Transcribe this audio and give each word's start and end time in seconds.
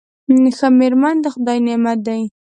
ښه 0.57 0.67
میرمن 0.79 1.15
د 1.23 1.25
خدای 1.33 1.57
نعمت 1.67 1.99
دی. 2.07 2.21